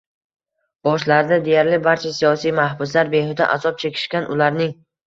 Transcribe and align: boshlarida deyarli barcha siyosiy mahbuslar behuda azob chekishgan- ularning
boshlarida 0.87 1.37
deyarli 1.49 1.79
barcha 1.89 2.15
siyosiy 2.21 2.57
mahbuslar 2.63 3.17
behuda 3.17 3.53
azob 3.59 3.83
chekishgan- 3.87 4.29
ularning 4.39 4.79